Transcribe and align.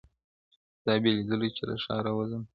ستا 0.79 0.93
بې 1.01 1.09
لیدلو 1.17 1.47
چي 1.55 1.63
له 1.69 1.75
ښاره 1.83 2.11
وځم, 2.13 2.43